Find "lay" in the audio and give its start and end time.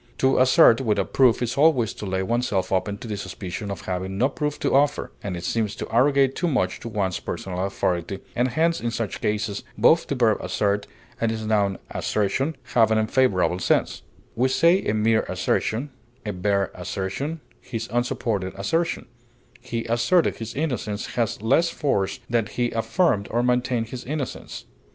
2.07-2.23